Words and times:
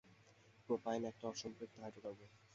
Propyne 0.69 1.01
একটি 1.05 1.23
অসম্পৃক্ত 1.27 1.75
hydrocarbon. 1.81 2.29